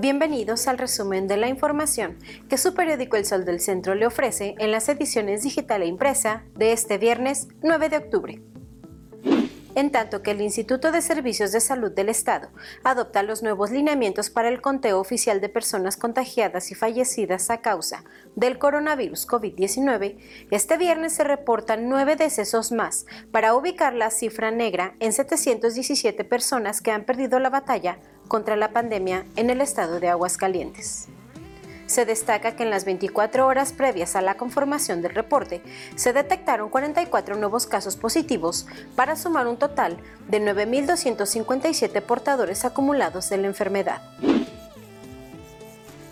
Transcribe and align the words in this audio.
Bienvenidos 0.00 0.66
al 0.66 0.78
resumen 0.78 1.28
de 1.28 1.36
la 1.36 1.48
información 1.48 2.16
que 2.48 2.56
su 2.56 2.72
periódico 2.72 3.18
El 3.18 3.26
Sol 3.26 3.44
del 3.44 3.60
Centro 3.60 3.94
le 3.94 4.06
ofrece 4.06 4.54
en 4.56 4.70
las 4.70 4.88
ediciones 4.88 5.42
digital 5.42 5.82
e 5.82 5.88
impresa 5.88 6.42
de 6.56 6.72
este 6.72 6.96
viernes 6.96 7.48
9 7.62 7.90
de 7.90 7.96
octubre. 7.98 8.42
En 9.74 9.90
tanto 9.90 10.22
que 10.22 10.30
el 10.30 10.40
Instituto 10.40 10.90
de 10.90 11.02
Servicios 11.02 11.52
de 11.52 11.60
Salud 11.60 11.92
del 11.92 12.08
Estado 12.08 12.48
adopta 12.82 13.22
los 13.22 13.42
nuevos 13.42 13.70
lineamientos 13.70 14.30
para 14.30 14.48
el 14.48 14.62
conteo 14.62 14.98
oficial 14.98 15.42
de 15.42 15.50
personas 15.50 15.98
contagiadas 15.98 16.70
y 16.70 16.74
fallecidas 16.74 17.50
a 17.50 17.60
causa 17.60 18.02
del 18.34 18.58
coronavirus 18.58 19.28
COVID-19, 19.28 20.16
este 20.50 20.78
viernes 20.78 21.12
se 21.12 21.24
reportan 21.24 21.90
nueve 21.90 22.16
decesos 22.16 22.72
más 22.72 23.04
para 23.32 23.54
ubicar 23.54 23.92
la 23.92 24.10
cifra 24.10 24.50
negra 24.50 24.94
en 24.98 25.12
717 25.12 26.24
personas 26.24 26.80
que 26.80 26.90
han 26.90 27.04
perdido 27.04 27.38
la 27.38 27.50
batalla 27.50 28.00
contra 28.30 28.54
la 28.54 28.70
pandemia 28.70 29.26
en 29.34 29.50
el 29.50 29.60
estado 29.60 29.98
de 29.98 30.08
Aguascalientes. 30.08 31.08
Se 31.86 32.06
destaca 32.06 32.54
que 32.54 32.62
en 32.62 32.70
las 32.70 32.84
24 32.84 33.44
horas 33.44 33.72
previas 33.72 34.14
a 34.14 34.22
la 34.22 34.36
conformación 34.36 35.02
del 35.02 35.16
reporte 35.16 35.60
se 35.96 36.12
detectaron 36.12 36.70
44 36.70 37.34
nuevos 37.34 37.66
casos 37.66 37.96
positivos 37.96 38.68
para 38.94 39.16
sumar 39.16 39.48
un 39.48 39.56
total 39.56 39.96
de 40.28 40.40
9.257 40.40 42.00
portadores 42.02 42.64
acumulados 42.64 43.28
de 43.28 43.38
la 43.38 43.48
enfermedad. 43.48 44.00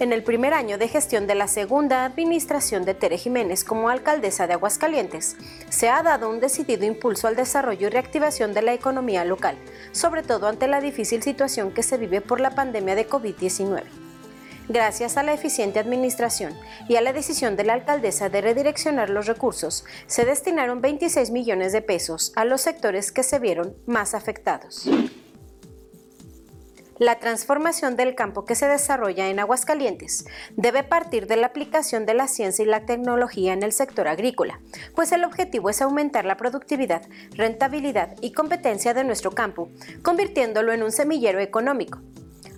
En 0.00 0.14
el 0.14 0.22
primer 0.22 0.54
año 0.54 0.78
de 0.78 0.88
gestión 0.88 1.26
de 1.26 1.34
la 1.34 1.46
segunda 1.46 2.06
administración 2.06 2.86
de 2.86 2.94
Tere 2.94 3.18
Jiménez 3.18 3.64
como 3.64 3.90
alcaldesa 3.90 4.46
de 4.46 4.54
Aguascalientes, 4.54 5.36
se 5.68 5.90
ha 5.90 6.02
dado 6.02 6.30
un 6.30 6.40
decidido 6.40 6.86
impulso 6.86 7.28
al 7.28 7.36
desarrollo 7.36 7.86
y 7.86 7.90
reactivación 7.90 8.54
de 8.54 8.62
la 8.62 8.72
economía 8.72 9.26
local, 9.26 9.58
sobre 9.92 10.22
todo 10.22 10.48
ante 10.48 10.68
la 10.68 10.80
difícil 10.80 11.22
situación 11.22 11.70
que 11.70 11.82
se 11.82 11.98
vive 11.98 12.22
por 12.22 12.40
la 12.40 12.54
pandemia 12.54 12.94
de 12.94 13.06
COVID-19 13.06 13.82
gracias 14.70 15.16
a 15.16 15.24
la 15.24 15.32
eficiente 15.32 15.80
administración 15.80 16.54
y 16.88 16.94
a 16.94 17.00
la 17.00 17.12
decisión 17.12 17.56
de 17.56 17.64
la 17.64 17.74
alcaldesa 17.74 18.28
de 18.28 18.40
redireccionar 18.40 19.10
los 19.10 19.26
recursos, 19.26 19.84
se 20.06 20.24
destinaron 20.24 20.80
26 20.80 21.32
millones 21.32 21.72
de 21.72 21.82
pesos 21.82 22.32
a 22.36 22.44
los 22.44 22.60
sectores 22.60 23.10
que 23.10 23.24
se 23.24 23.40
vieron 23.40 23.74
más 23.86 24.14
afectados. 24.14 24.88
La 27.00 27.18
transformación 27.18 27.96
del 27.96 28.14
campo 28.14 28.44
que 28.44 28.54
se 28.54 28.68
desarrolla 28.68 29.28
en 29.28 29.38
Aguascalientes 29.40 30.26
debe 30.58 30.82
partir 30.82 31.26
de 31.26 31.36
la 31.36 31.46
aplicación 31.46 32.04
de 32.04 32.12
la 32.12 32.28
ciencia 32.28 32.62
y 32.62 32.68
la 32.68 32.84
tecnología 32.84 33.54
en 33.54 33.62
el 33.62 33.72
sector 33.72 34.06
agrícola, 34.06 34.60
pues 34.94 35.10
el 35.12 35.24
objetivo 35.24 35.70
es 35.70 35.80
aumentar 35.80 36.26
la 36.26 36.36
productividad, 36.36 37.08
rentabilidad 37.30 38.16
y 38.20 38.32
competencia 38.32 38.92
de 38.92 39.04
nuestro 39.04 39.30
campo, 39.30 39.70
convirtiéndolo 40.02 40.74
en 40.74 40.82
un 40.82 40.92
semillero 40.92 41.40
económico, 41.40 42.00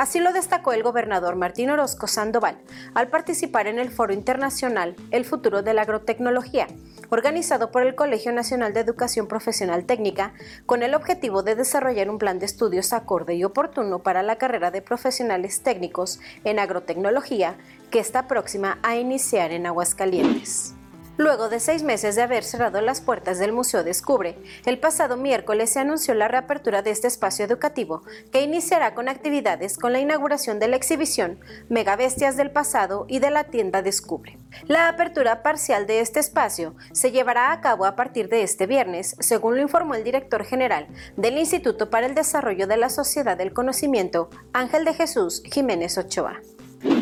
Así 0.00 0.18
lo 0.18 0.32
destacó 0.32 0.72
el 0.72 0.82
gobernador 0.82 1.36
Martín 1.36 1.68
Orozco 1.68 2.06
Sandoval 2.06 2.56
al 2.94 3.08
participar 3.08 3.66
en 3.66 3.78
el 3.78 3.90
Foro 3.90 4.14
Internacional 4.14 4.96
El 5.10 5.26
Futuro 5.26 5.60
de 5.60 5.74
la 5.74 5.82
Agrotecnología, 5.82 6.68
organizado 7.10 7.70
por 7.70 7.82
el 7.82 7.94
Colegio 7.94 8.32
Nacional 8.32 8.72
de 8.72 8.80
Educación 8.80 9.26
Profesional 9.26 9.84
Técnica, 9.84 10.32
con 10.64 10.82
el 10.82 10.94
objetivo 10.94 11.42
de 11.42 11.54
desarrollar 11.54 12.08
un 12.08 12.16
plan 12.16 12.38
de 12.38 12.46
estudios 12.46 12.94
acorde 12.94 13.34
y 13.34 13.44
oportuno 13.44 13.98
para 13.98 14.22
la 14.22 14.36
carrera 14.36 14.70
de 14.70 14.80
profesionales 14.80 15.62
técnicos 15.62 16.18
en 16.44 16.60
agrotecnología 16.60 17.56
que 17.90 17.98
está 17.98 18.26
próxima 18.26 18.78
a 18.82 18.96
iniciar 18.96 19.52
en 19.52 19.66
Aguascalientes. 19.66 20.76
Luego 21.20 21.50
de 21.50 21.60
seis 21.60 21.82
meses 21.82 22.16
de 22.16 22.22
haber 22.22 22.44
cerrado 22.44 22.80
las 22.80 23.02
puertas 23.02 23.38
del 23.38 23.52
Museo 23.52 23.84
Descubre, 23.84 24.38
el 24.64 24.78
pasado 24.78 25.18
miércoles 25.18 25.68
se 25.68 25.78
anunció 25.78 26.14
la 26.14 26.28
reapertura 26.28 26.80
de 26.80 26.92
este 26.92 27.08
espacio 27.08 27.44
educativo, 27.44 28.00
que 28.32 28.40
iniciará 28.40 28.94
con 28.94 29.06
actividades 29.06 29.76
con 29.76 29.92
la 29.92 30.00
inauguración 30.00 30.58
de 30.58 30.68
la 30.68 30.76
exhibición 30.76 31.38
Megabestias 31.68 32.38
del 32.38 32.50
Pasado 32.50 33.04
y 33.06 33.18
de 33.18 33.30
la 33.30 33.44
tienda 33.44 33.82
Descubre. 33.82 34.38
La 34.66 34.88
apertura 34.88 35.42
parcial 35.42 35.86
de 35.86 36.00
este 36.00 36.20
espacio 36.20 36.74
se 36.92 37.12
llevará 37.12 37.52
a 37.52 37.60
cabo 37.60 37.84
a 37.84 37.96
partir 37.96 38.30
de 38.30 38.42
este 38.42 38.66
viernes, 38.66 39.14
según 39.20 39.56
lo 39.56 39.60
informó 39.60 39.96
el 39.96 40.04
director 40.04 40.42
general 40.42 40.86
del 41.18 41.36
Instituto 41.36 41.90
para 41.90 42.06
el 42.06 42.14
Desarrollo 42.14 42.66
de 42.66 42.78
la 42.78 42.88
Sociedad 42.88 43.36
del 43.36 43.52
Conocimiento, 43.52 44.30
Ángel 44.54 44.86
de 44.86 44.94
Jesús 44.94 45.42
Jiménez 45.44 45.98
Ochoa. 45.98 46.40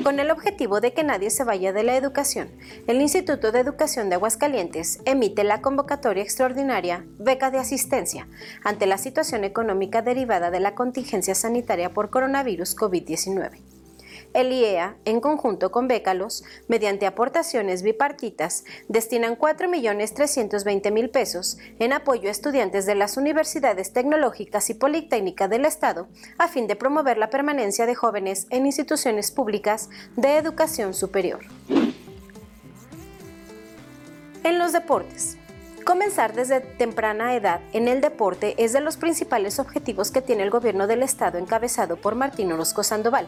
Con 0.02 0.20
el 0.20 0.30
objetivo 0.30 0.80
de 0.80 0.92
que 0.92 1.02
nadie 1.02 1.30
se 1.30 1.44
vaya 1.44 1.72
de 1.72 1.82
la 1.82 1.96
educación, 1.96 2.50
el 2.86 3.00
Instituto 3.00 3.52
de 3.52 3.60
Educación 3.60 4.08
de 4.08 4.14
Aguascalientes 4.14 5.00
emite 5.04 5.44
la 5.44 5.60
convocatoria 5.60 6.22
extraordinaria 6.22 7.04
Beca 7.18 7.50
de 7.50 7.58
Asistencia 7.58 8.28
ante 8.64 8.86
la 8.86 8.98
situación 8.98 9.44
económica 9.44 10.02
derivada 10.02 10.50
de 10.50 10.60
la 10.60 10.74
contingencia 10.74 11.34
sanitaria 11.34 11.92
por 11.92 12.10
coronavirus 12.10 12.76
COVID-19 12.76 13.77
el 14.34 14.52
IEA, 14.52 14.96
en 15.04 15.20
conjunto 15.20 15.70
con 15.70 15.88
Bécalos, 15.88 16.44
mediante 16.68 17.06
aportaciones 17.06 17.82
bipartitas, 17.82 18.64
destinan 18.88 19.36
4.320.000 19.36 21.10
pesos 21.10 21.58
en 21.78 21.92
apoyo 21.92 22.28
a 22.28 22.32
estudiantes 22.32 22.86
de 22.86 22.94
las 22.94 23.16
universidades 23.16 23.92
tecnológicas 23.92 24.70
y 24.70 24.74
politécnicas 24.74 25.50
del 25.50 25.64
Estado 25.64 26.08
a 26.38 26.48
fin 26.48 26.66
de 26.66 26.76
promover 26.76 27.18
la 27.18 27.30
permanencia 27.30 27.86
de 27.86 27.94
jóvenes 27.94 28.46
en 28.50 28.66
instituciones 28.66 29.30
públicas 29.30 29.88
de 30.16 30.36
educación 30.36 30.94
superior. 30.94 31.40
En 34.44 34.58
los 34.58 34.72
deportes. 34.72 35.36
Comenzar 35.88 36.34
desde 36.34 36.60
temprana 36.60 37.34
edad 37.34 37.62
en 37.72 37.88
el 37.88 38.02
deporte 38.02 38.54
es 38.58 38.74
de 38.74 38.82
los 38.82 38.98
principales 38.98 39.58
objetivos 39.58 40.10
que 40.10 40.20
tiene 40.20 40.42
el 40.42 40.50
gobierno 40.50 40.86
del 40.86 41.02
estado 41.02 41.38
encabezado 41.38 41.96
por 41.96 42.14
Martín 42.14 42.52
Orozco 42.52 42.82
Sandoval, 42.82 43.26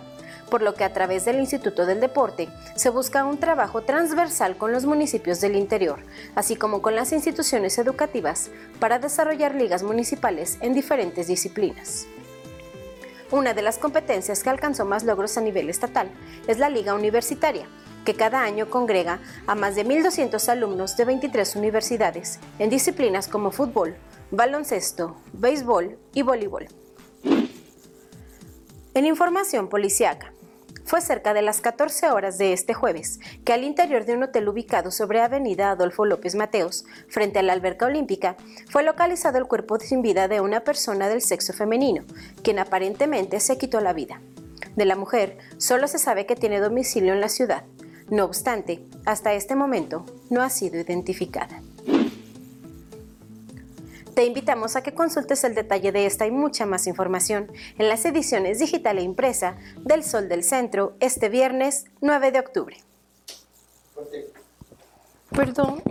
por 0.50 0.60
lo 0.60 0.74
que 0.74 0.84
a 0.84 0.92
través 0.92 1.24
del 1.24 1.40
Instituto 1.40 1.86
del 1.86 2.00
Deporte 2.00 2.50
se 2.74 2.90
busca 2.90 3.24
un 3.24 3.38
trabajo 3.38 3.80
transversal 3.80 4.58
con 4.58 4.72
los 4.72 4.84
municipios 4.84 5.40
del 5.40 5.56
interior, 5.56 6.00
así 6.34 6.54
como 6.54 6.82
con 6.82 6.94
las 6.94 7.12
instituciones 7.12 7.78
educativas, 7.78 8.50
para 8.78 8.98
desarrollar 8.98 9.54
ligas 9.54 9.82
municipales 9.82 10.58
en 10.60 10.74
diferentes 10.74 11.28
disciplinas. 11.28 12.08
Una 13.30 13.54
de 13.54 13.62
las 13.62 13.78
competencias 13.78 14.42
que 14.42 14.50
alcanzó 14.50 14.84
más 14.84 15.04
logros 15.04 15.38
a 15.38 15.40
nivel 15.40 15.70
estatal 15.70 16.10
es 16.46 16.58
la 16.58 16.68
Liga 16.68 16.92
Universitaria, 16.92 17.66
que 18.04 18.14
cada 18.14 18.42
año 18.42 18.70
congrega 18.70 19.20
a 19.46 19.54
más 19.54 19.74
de 19.74 19.84
1.200 19.84 20.48
alumnos 20.48 20.96
de 20.96 21.04
23 21.04 21.56
universidades 21.56 22.38
en 22.58 22.70
disciplinas 22.70 23.28
como 23.28 23.50
fútbol, 23.50 23.96
baloncesto, 24.30 25.16
béisbol 25.32 25.98
y 26.14 26.22
voleibol. 26.22 26.68
En 28.94 29.06
información 29.06 29.68
policiaca, 29.68 30.32
fue 30.90 31.00
cerca 31.00 31.34
de 31.34 31.42
las 31.42 31.60
14 31.60 32.10
horas 32.10 32.36
de 32.36 32.52
este 32.52 32.74
jueves 32.74 33.20
que 33.44 33.52
al 33.52 33.62
interior 33.62 34.04
de 34.04 34.14
un 34.14 34.24
hotel 34.24 34.48
ubicado 34.48 34.90
sobre 34.90 35.20
Avenida 35.20 35.70
Adolfo 35.70 36.04
López 36.04 36.34
Mateos, 36.34 36.84
frente 37.08 37.38
a 37.38 37.42
la 37.42 37.52
alberca 37.52 37.86
olímpica, 37.86 38.36
fue 38.68 38.82
localizado 38.82 39.38
el 39.38 39.46
cuerpo 39.46 39.78
sin 39.78 40.02
vida 40.02 40.26
de 40.26 40.40
una 40.40 40.64
persona 40.64 41.08
del 41.08 41.22
sexo 41.22 41.52
femenino, 41.52 42.02
quien 42.42 42.58
aparentemente 42.58 43.38
se 43.38 43.56
quitó 43.56 43.80
la 43.80 43.92
vida. 43.92 44.20
De 44.74 44.84
la 44.84 44.96
mujer 44.96 45.38
solo 45.58 45.86
se 45.86 46.00
sabe 46.00 46.26
que 46.26 46.34
tiene 46.34 46.58
domicilio 46.58 47.12
en 47.12 47.20
la 47.20 47.28
ciudad, 47.28 47.62
no 48.10 48.24
obstante, 48.24 48.84
hasta 49.06 49.32
este 49.34 49.54
momento 49.54 50.04
no 50.30 50.42
ha 50.42 50.50
sido 50.50 50.78
identificada. 50.78 51.62
Te 54.14 54.24
invitamos 54.24 54.76
a 54.76 54.82
que 54.82 54.92
consultes 54.92 55.44
el 55.44 55.54
detalle 55.54 55.92
de 55.92 56.04
esta 56.04 56.26
y 56.26 56.30
mucha 56.30 56.66
más 56.66 56.86
información 56.86 57.50
en 57.78 57.88
las 57.88 58.04
ediciones 58.04 58.58
digital 58.58 58.98
e 58.98 59.02
impresa 59.02 59.56
del 59.78 60.02
Sol 60.04 60.28
del 60.28 60.42
Centro 60.42 60.94
este 61.00 61.28
viernes 61.28 61.86
9 62.00 62.32
de 62.32 62.40
octubre. 62.40 62.76
Perdón. 65.30 65.82